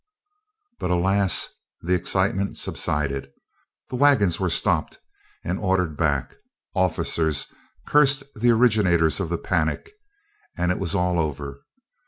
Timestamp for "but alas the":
0.79-1.93